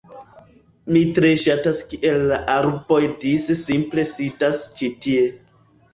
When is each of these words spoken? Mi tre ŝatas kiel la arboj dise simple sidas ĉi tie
Mi 0.95 1.01
tre 1.17 1.29
ŝatas 1.41 1.83
kiel 1.91 2.19
la 2.33 2.39
arboj 2.55 3.01
dise 3.25 3.59
simple 3.65 4.07
sidas 4.17 4.63
ĉi 4.81 4.95
tie 5.07 5.29